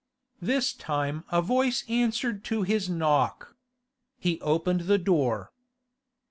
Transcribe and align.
This 0.41 0.73
time 0.73 1.25
a 1.31 1.43
voice 1.43 1.83
answered 1.87 2.43
to 2.45 2.63
his 2.63 2.89
knock. 2.89 3.55
He 4.17 4.41
opened 4.41 4.81
the 4.87 4.97
door. 4.97 5.51